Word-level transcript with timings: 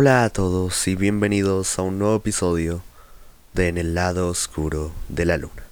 Hola 0.00 0.22
a 0.22 0.30
todos 0.30 0.86
y 0.86 0.94
bienvenidos 0.94 1.76
a 1.76 1.82
un 1.82 1.98
nuevo 1.98 2.14
episodio 2.14 2.82
de 3.52 3.66
En 3.66 3.78
el 3.78 3.96
lado 3.96 4.28
oscuro 4.28 4.92
de 5.08 5.24
la 5.24 5.36
luna. 5.38 5.64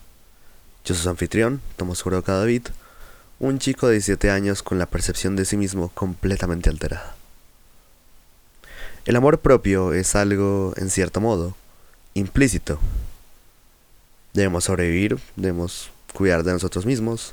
Yo 0.84 0.96
soy 0.96 1.04
su 1.04 1.10
anfitrión, 1.10 1.60
Tomás 1.76 2.04
Uroca 2.04 2.32
David, 2.32 2.62
un 3.38 3.60
chico 3.60 3.86
de 3.86 3.92
17 3.92 4.32
años 4.32 4.64
con 4.64 4.80
la 4.80 4.86
percepción 4.86 5.36
de 5.36 5.44
sí 5.44 5.56
mismo 5.56 5.90
completamente 5.90 6.68
alterada. 6.68 7.14
El 9.04 9.14
amor 9.14 9.38
propio 9.38 9.92
es 9.92 10.16
algo, 10.16 10.74
en 10.76 10.90
cierto 10.90 11.20
modo, 11.20 11.54
implícito. 12.14 12.80
Debemos 14.32 14.64
sobrevivir, 14.64 15.20
debemos 15.36 15.90
cuidar 16.12 16.42
de 16.42 16.50
nosotros 16.50 16.84
mismos, 16.84 17.32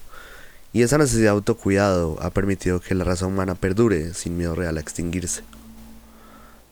y 0.73 0.83
esa 0.83 0.99
necesidad 0.99 1.31
de 1.31 1.37
autocuidado 1.37 2.19
ha 2.21 2.29
permitido 2.29 2.81
que 2.81 2.93
la 2.93 3.03
raza 3.03 3.25
humana 3.25 3.55
perdure 3.55 4.13
sin 4.13 4.37
miedo 4.37 4.53
real 4.53 4.77
a 4.77 4.81
extinguirse. 4.81 5.41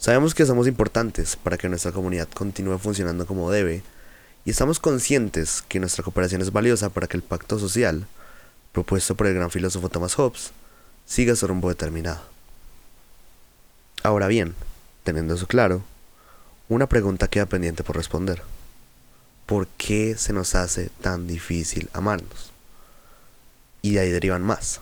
Sabemos 0.01 0.33
que 0.33 0.47
somos 0.47 0.65
importantes 0.65 1.35
para 1.35 1.59
que 1.59 1.69
nuestra 1.69 1.91
comunidad 1.91 2.27
continúe 2.27 2.79
funcionando 2.79 3.27
como 3.27 3.51
debe, 3.51 3.83
y 4.45 4.49
estamos 4.49 4.79
conscientes 4.79 5.61
que 5.61 5.79
nuestra 5.79 6.03
cooperación 6.03 6.41
es 6.41 6.51
valiosa 6.51 6.89
para 6.89 7.05
que 7.05 7.17
el 7.17 7.21
pacto 7.21 7.59
social, 7.59 8.07
propuesto 8.71 9.13
por 9.13 9.27
el 9.27 9.35
gran 9.35 9.51
filósofo 9.51 9.89
Thomas 9.89 10.15
Hobbes, 10.15 10.53
siga 11.05 11.35
su 11.35 11.45
rumbo 11.45 11.69
determinado. 11.69 12.19
Ahora 14.01 14.25
bien, 14.25 14.55
teniendo 15.03 15.35
eso 15.35 15.45
claro, 15.45 15.83
una 16.67 16.89
pregunta 16.89 17.27
queda 17.27 17.45
pendiente 17.45 17.83
por 17.83 17.95
responder. 17.95 18.41
¿Por 19.45 19.67
qué 19.67 20.17
se 20.17 20.33
nos 20.33 20.55
hace 20.55 20.89
tan 21.01 21.27
difícil 21.27 21.91
amarnos? 21.93 22.51
Y 23.83 23.91
de 23.91 23.99
ahí 23.99 24.09
derivan 24.09 24.41
más. 24.41 24.81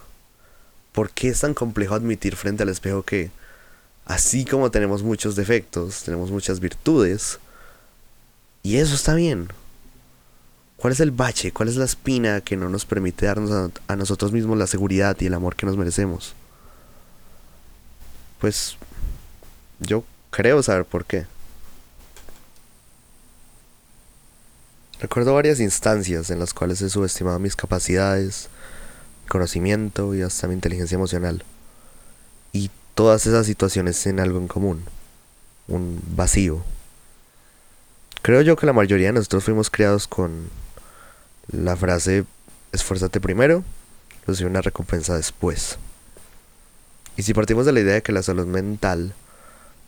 ¿Por 0.93 1.09
qué 1.09 1.27
es 1.27 1.41
tan 1.41 1.53
complejo 1.53 1.93
admitir 1.93 2.37
frente 2.37 2.63
al 2.63 2.69
espejo 2.69 3.03
que, 3.03 3.31
Así 4.09 4.43
como 4.43 4.71
tenemos 4.71 5.03
muchos 5.03 5.35
defectos, 5.35 6.01
tenemos 6.01 6.31
muchas 6.31 6.59
virtudes. 6.59 7.37
Y 8.63 8.77
eso 8.77 8.95
está 8.95 9.13
bien. 9.13 9.49
¿Cuál 10.77 10.93
es 10.93 10.99
el 10.99 11.11
bache? 11.11 11.51
¿Cuál 11.51 11.69
es 11.69 11.75
la 11.75 11.85
espina 11.85 12.41
que 12.41 12.57
no 12.57 12.69
nos 12.69 12.85
permite 12.85 13.27
darnos 13.27 13.71
a, 13.87 13.95
nosotros 13.95 14.31
mismos 14.31 14.57
la 14.57 14.65
seguridad 14.65 15.15
y 15.19 15.27
el 15.27 15.35
amor 15.35 15.55
que 15.55 15.67
nos 15.67 15.77
merecemos? 15.77 16.33
Pues 18.41 18.77
yo 19.79 20.03
creo 20.31 20.63
saber 20.63 20.85
por 20.85 21.05
qué. 21.05 21.27
Recuerdo 24.99 25.35
varias 25.35 25.59
instancias 25.59 26.31
en 26.31 26.39
las 26.39 26.55
cuales 26.55 26.81
he 26.81 26.89
subestimado 26.89 27.37
mis 27.37 27.55
capacidades, 27.55 28.49
mi 29.21 29.29
conocimiento 29.29 30.15
y 30.15 30.23
hasta 30.23 30.47
mi 30.47 30.55
inteligencia 30.55 30.95
emocional. 30.95 31.43
Y 32.53 32.71
todas 32.99 33.25
esas 33.25 33.45
situaciones 33.45 34.05
en 34.07 34.19
algo 34.19 34.39
en 34.39 34.49
común, 34.49 34.83
un 35.69 36.01
vacío. 36.17 36.61
Creo 38.21 38.41
yo 38.41 38.57
que 38.57 38.65
la 38.65 38.73
mayoría 38.73 39.07
de 39.07 39.13
nosotros 39.13 39.45
fuimos 39.45 39.69
criados 39.69 40.05
con 40.05 40.49
la 41.49 41.77
frase 41.77 42.25
esfuérzate 42.73 43.21
primero, 43.21 43.63
recibe 44.27 44.49
una 44.49 44.61
recompensa 44.61 45.15
después. 45.15 45.77
Y 47.15 47.23
si 47.23 47.33
partimos 47.33 47.65
de 47.65 47.71
la 47.71 47.79
idea 47.79 47.93
de 47.93 48.03
que 48.03 48.11
la 48.11 48.21
salud 48.21 48.47
mental 48.47 49.13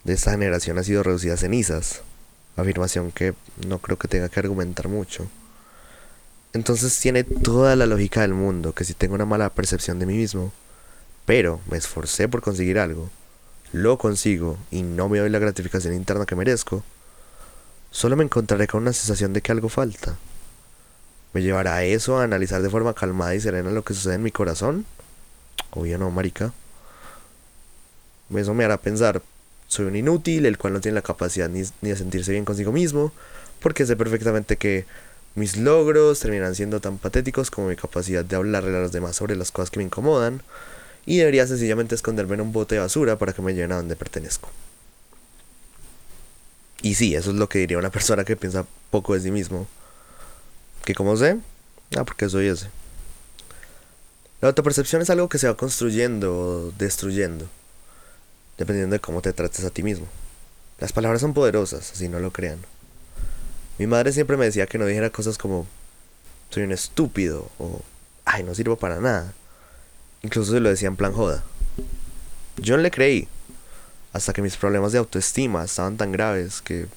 de 0.06 0.14
esta 0.14 0.32
generación 0.32 0.78
ha 0.78 0.84
sido 0.86 1.04
reducida 1.04 1.34
a 1.34 1.38
cenizas, 1.38 2.04
afirmación 2.56 3.12
que 3.12 3.34
no 3.68 3.80
creo 3.80 3.98
que 3.98 4.08
tenga 4.08 4.30
que 4.30 4.40
argumentar 4.40 4.88
mucho, 4.88 5.28
entonces 6.54 6.98
tiene 6.98 7.26
toda 7.26 7.76
la 7.76 7.88
lógica 7.88 8.22
del 8.22 8.36
mundo 8.36 8.72
que 8.72 8.86
si 8.86 8.94
tengo 8.94 9.16
una 9.16 9.26
mala 9.26 9.50
percepción 9.50 10.00
de 10.00 10.06
mí 10.06 10.16
mismo, 10.16 10.54
pero 11.26 11.60
me 11.70 11.78
esforcé 11.78 12.28
por 12.28 12.42
conseguir 12.42 12.80
algo, 12.80 13.10
lo 13.74 13.98
consigo 13.98 14.58
y 14.70 14.84
no 14.84 15.10
me 15.10 15.20
doy 15.20 15.30
la 15.30 15.40
gratificación 15.40 15.94
interna 15.94 16.26
que 16.26 16.36
merezco, 16.36 16.84
solo 17.92 18.16
me 18.16 18.24
encontraré 18.24 18.68
con 18.68 18.82
una 18.82 18.94
sensación 18.94 19.34
de 19.34 19.42
que 19.42 19.52
algo 19.52 19.70
falta. 19.70 20.18
¿Me 21.34 21.42
llevará 21.42 21.84
eso 21.84 22.18
a 22.20 22.24
analizar 22.24 22.62
de 22.62 22.70
forma 22.70 22.94
calmada 22.94 23.34
y 23.36 23.40
serena 23.40 23.72
lo 23.72 23.84
que 23.84 23.94
sucede 23.94 24.16
en 24.16 24.24
mi 24.24 24.32
corazón? 24.32 24.86
Obvio 25.72 25.98
no, 25.98 26.12
marica. 26.12 26.52
Eso 28.36 28.54
me 28.54 28.66
hará 28.66 28.78
pensar, 28.78 29.22
soy 29.68 29.86
un 29.86 29.96
inútil, 29.96 30.46
el 30.46 30.58
cual 30.58 30.74
no 30.74 30.82
tiene 30.82 30.96
la 30.96 31.02
capacidad 31.02 31.48
ni, 31.50 31.64
ni 31.82 31.90
de 31.90 31.96
sentirse 31.96 32.32
bien 32.32 32.44
consigo 32.44 32.72
mismo, 32.72 33.14
porque 33.62 33.86
sé 33.86 33.96
perfectamente 33.96 34.58
que 34.58 34.86
mis 35.36 35.56
logros 35.56 36.20
terminarán 36.20 36.56
siendo 36.56 36.82
tan 36.82 36.98
patéticos 36.98 37.52
como 37.52 37.70
mi 37.70 37.78
capacidad 37.78 38.26
de 38.26 38.36
hablarle 38.36 38.76
a 38.76 38.82
los 38.82 38.92
demás 38.92 39.16
sobre 39.16 39.36
las 39.38 39.52
cosas 39.52 39.70
que 39.70 39.80
me 39.80 39.86
incomodan, 39.86 40.42
y 41.06 41.18
debería 41.18 41.48
sencillamente 41.48 41.96
esconderme 41.96 42.36
en 42.36 42.42
un 42.42 42.52
bote 42.52 42.76
de 42.76 42.82
basura 42.82 43.18
para 43.18 43.34
que 43.34 43.42
me 43.42 43.54
lleven 43.54 43.72
a 43.72 43.78
donde 43.78 43.96
pertenezco. 43.96 44.50
Y 46.82 46.96
sí, 46.96 47.16
eso 47.16 47.32
es 47.32 47.36
lo 47.38 47.50
que 47.50 47.60
diría 47.60 47.78
una 47.78 47.90
persona 47.92 48.24
que 48.24 48.36
piensa 48.36 48.66
poco 48.90 49.14
de 49.14 49.22
sí 49.22 49.32
mismo. 49.32 49.68
¿Que 50.86 50.96
cómo 50.96 51.16
sé? 51.16 51.38
Ah, 51.96 52.04
porque 52.04 52.30
soy 52.30 52.48
ese. 52.48 52.70
La 54.42 54.48
autopercepción 54.48 55.02
es 55.02 55.10
algo 55.10 55.30
que 55.30 55.38
se 55.38 55.48
va 55.48 55.56
construyendo 55.56 56.36
o 56.36 56.72
destruyendo, 56.72 57.48
dependiendo 58.58 58.96
de 58.96 59.00
cómo 59.00 59.22
te 59.22 59.34
trates 59.34 59.64
a 59.66 59.70
ti 59.70 59.84
mismo. 59.84 60.08
Las 60.80 60.94
palabras 60.94 61.22
son 61.22 61.36
poderosas, 61.36 61.92
así 61.92 62.10
no 62.10 62.20
lo 62.20 62.32
crean. 62.32 62.58
Mi 63.78 63.86
madre 63.86 64.12
siempre 64.12 64.38
me 64.38 64.46
decía 64.46 64.66
que 64.66 64.80
no 64.80 64.88
dijera 64.88 65.12
cosas 65.12 65.38
como 65.38 65.68
soy 66.50 66.64
un 66.64 66.72
estúpido 66.72 67.50
o 67.60 67.82
ay, 68.26 68.44
no 68.44 68.56
sirvo 68.56 68.78
para 68.78 69.00
nada. 69.00 69.34
Incluso 70.24 70.52
se 70.52 70.60
lo 70.60 70.70
decía 70.70 70.88
en 70.88 70.96
plan 70.96 71.14
joda. 71.14 71.44
Yo 72.58 72.78
no 72.78 72.84
le 72.84 72.92
creí. 72.92 73.28
Hasta 74.14 74.34
que 74.34 74.42
mis 74.42 74.58
problemas 74.58 74.92
de 74.92 75.00
autoestima 75.00 75.64
estaban 75.64 75.98
tan 75.98 76.12
graves 76.12 76.62
que 76.62 76.88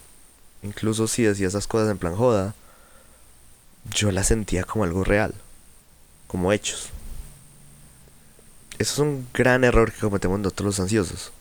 incluso 0.62 1.06
si 1.06 1.22
decía 1.22 1.48
esas 1.48 1.66
cosas 1.66 1.90
en 1.90 1.98
plan 1.98 2.16
joda, 2.16 2.54
yo 3.94 4.10
las 4.10 4.26
sentía 4.28 4.64
como 4.64 4.84
algo 4.84 5.04
real, 5.04 5.32
como 6.26 6.52
hechos. 6.52 6.88
Eso 8.78 8.92
es 8.94 8.98
un 8.98 9.28
gran 9.32 9.62
error 9.62 9.92
que 9.92 10.00
cometemos 10.00 10.40
nosotros 10.40 10.66
los 10.66 10.80
ansiosos, 10.80 11.32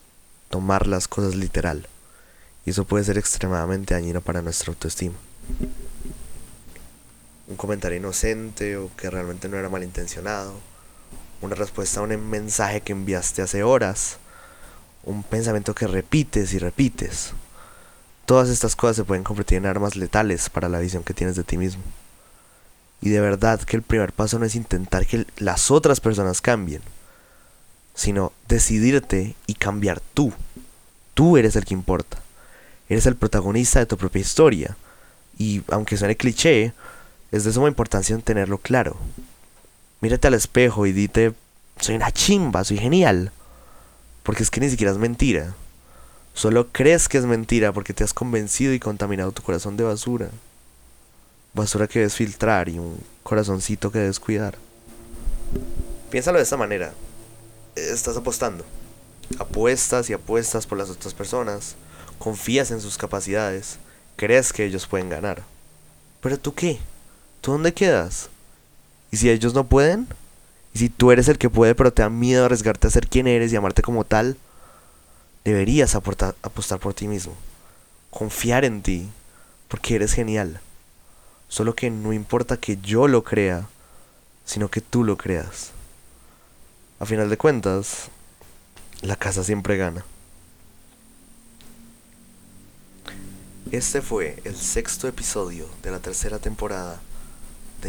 tomar 0.49 0.87
las 0.87 1.07
cosas 1.07 1.35
literal. 1.35 1.87
Y 2.65 2.69
eso 2.69 2.85
puede 2.85 3.03
ser 3.03 3.17
extremadamente 3.17 3.95
dañino 3.95 4.21
para 4.21 4.41
nuestra 4.41 4.71
autoestima. 4.71 5.15
Un 7.47 7.55
comentario 7.57 7.97
inocente 7.97 8.77
o 8.77 8.91
que 8.95 9.09
realmente 9.09 9.49
no 9.49 9.57
era 9.57 9.69
malintencionado 9.69 10.72
una 11.43 11.55
respuesta 11.55 11.99
a 11.99 12.03
un 12.03 12.29
mensaje 12.29 12.79
que 12.79 12.93
enviaste 12.93 13.41
hace 13.41 13.63
horas, 13.63 14.17
un 15.03 15.23
pensamiento 15.23 15.75
que 15.75 15.87
repites 15.87 16.53
y 16.53 16.57
repites. 16.57 17.33
Todas 18.25 18.47
estas 18.47 18.77
cosas 18.77 18.95
se 18.95 19.03
pueden 19.03 19.25
convertir 19.25 19.57
en 19.57 19.65
armas 19.65 19.97
letales 19.97 20.49
para 20.49 20.69
la 20.69 20.79
visión 20.79 21.03
que 21.03 21.13
tienes 21.13 21.35
de 21.35 21.43
ti 21.43 21.57
mismo. 21.57 21.83
Y 23.01 23.09
de 23.09 23.19
verdad 23.19 23.59
que 23.59 23.75
el 23.75 23.81
primer 23.81 24.13
paso 24.13 24.39
no 24.39 24.45
es 24.45 24.55
intentar 24.55 25.05
que 25.05 25.27
las 25.37 25.69
otras 25.69 25.99
personas 25.99 26.39
cambien, 26.39 26.81
sino 27.93 28.31
decidirte 28.47 29.35
y 29.45 29.55
cambiar 29.55 29.99
tú. 29.99 30.31
Tú 31.13 31.35
eres 31.35 31.57
el 31.57 31.65
que 31.65 31.73
importa. 31.73 32.19
Eres 32.87 33.05
el 33.05 33.17
protagonista 33.17 33.79
de 33.79 33.85
tu 33.85 33.97
propia 33.97 34.21
historia. 34.21 34.77
Y 35.37 35.61
aunque 35.67 35.97
suene 35.97 36.15
cliché, 36.15 36.71
es 37.33 37.43
de 37.43 37.51
suma 37.51 37.67
importancia 37.67 38.17
tenerlo 38.19 38.59
claro 38.59 38.95
mírate 40.03 40.27
al 40.27 40.33
espejo 40.33 40.85
y 40.85 40.91
dite, 40.91 41.33
soy 41.79 41.95
una 41.95 42.11
chimba, 42.11 42.65
soy 42.65 42.77
genial. 42.77 43.31
Porque 44.23 44.43
es 44.43 44.51
que 44.51 44.59
ni 44.59 44.69
siquiera 44.69 44.91
es 44.91 44.97
mentira. 44.97 45.55
Solo 46.33 46.67
crees 46.73 47.07
que 47.07 47.17
es 47.17 47.25
mentira 47.25 47.71
porque 47.71 47.93
te 47.93 48.03
has 48.03 48.13
convencido 48.13 48.73
y 48.73 48.81
contaminado 48.81 49.31
tu 49.31 49.43
corazón 49.43 49.77
de 49.77 49.85
basura. 49.85 50.29
Basura 51.53 51.87
que 51.87 51.99
debes 51.99 52.15
filtrar 52.15 52.67
y 52.67 52.79
un 52.79 53.01
corazoncito 53.23 53.93
que 53.93 53.99
debes 53.99 54.19
cuidar. 54.19 54.57
Piénsalo 56.11 56.37
de 56.37 56.43
esta 56.43 56.57
manera. 56.57 56.93
Estás 57.77 58.17
apostando. 58.17 58.65
Apuestas 59.39 60.09
y 60.09 60.13
apuestas 60.13 60.67
por 60.67 60.77
las 60.77 60.89
otras 60.89 61.13
personas. 61.13 61.75
Confías 62.19 62.71
en 62.71 62.81
sus 62.81 62.97
capacidades. 62.97 63.77
Crees 64.17 64.51
que 64.51 64.65
ellos 64.65 64.85
pueden 64.85 65.07
ganar. 65.07 65.43
Pero 66.19 66.37
tú 66.37 66.53
qué? 66.53 66.79
¿Tú 67.39 67.53
dónde 67.53 67.73
quedas? 67.73 68.29
Y 69.13 69.17
si 69.17 69.29
ellos 69.29 69.53
no 69.53 69.67
pueden, 69.67 70.07
y 70.73 70.79
si 70.79 70.89
tú 70.89 71.11
eres 71.11 71.27
el 71.27 71.37
que 71.37 71.47
puede 71.47 71.75
pero 71.75 71.93
te 71.93 72.01
da 72.01 72.09
miedo 72.09 72.45
arriesgarte 72.45 72.87
a 72.87 72.89
ser 72.89 73.07
quien 73.07 73.27
eres 73.27 73.53
y 73.53 73.55
amarte 73.55 73.83
como 73.83 74.05
tal, 74.05 74.37
deberías 75.43 75.93
apostar 75.93 76.79
por 76.79 76.95
ti 76.95 77.07
mismo. 77.07 77.35
Confiar 78.09 78.65
en 78.65 78.81
ti, 78.81 79.07
porque 79.67 79.93
eres 79.93 80.13
genial. 80.13 80.61
Solo 81.47 81.75
que 81.75 81.91
no 81.91 82.11
importa 82.11 82.57
que 82.57 82.77
yo 82.77 83.07
lo 83.07 83.23
crea, 83.23 83.67
sino 84.45 84.69
que 84.69 84.81
tú 84.81 85.03
lo 85.03 85.15
creas. 85.15 85.69
A 86.99 87.05
final 87.05 87.29
de 87.29 87.37
cuentas, 87.37 88.07
la 89.03 89.15
casa 89.15 89.43
siempre 89.43 89.77
gana. 89.77 90.03
Este 93.71 94.01
fue 94.01 94.41
el 94.43 94.55
sexto 94.55 95.07
episodio 95.07 95.67
de 95.83 95.91
la 95.91 95.99
tercera 95.99 96.39
temporada 96.39 96.99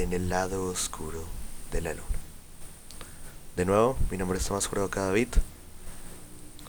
en 0.02 0.12
el 0.12 0.28
lado 0.28 0.66
oscuro 0.66 1.24
de 1.70 1.80
la 1.80 1.94
luna. 1.94 2.06
De 3.56 3.64
nuevo, 3.64 3.96
mi 4.10 4.18
nombre 4.18 4.38
es 4.38 4.46
Tomás 4.46 4.66
Jurado 4.66 4.88
David. 4.88 5.28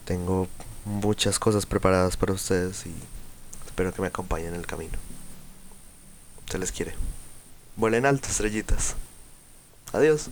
Tengo 0.06 0.48
muchas 0.86 1.40
cosas 1.40 1.66
preparadas 1.66 2.16
para 2.16 2.34
ustedes 2.34 2.86
y 2.86 2.94
espero 3.66 3.94
que 3.94 4.02
me 4.02 4.08
acompañen 4.08 4.50
en 4.50 4.60
el 4.60 4.68
camino. 4.68 4.98
Se 6.50 6.60
les 6.60 6.72
quiere. 6.72 6.94
Vuelen 7.76 8.06
alto, 8.06 8.30
estrellitas. 8.30 8.96
Adiós. 9.94 10.30